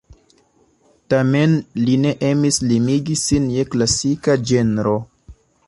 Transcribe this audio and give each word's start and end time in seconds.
Tamen 1.13 1.53
li 1.83 1.99
ne 2.07 2.13
emis 2.31 2.59
limigi 2.71 3.19
sin 3.27 3.47
je 3.59 3.69
klasika 3.77 4.39
ĝenro. 4.53 4.99